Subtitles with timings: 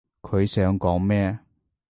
[0.23, 1.37] 佢想講咩？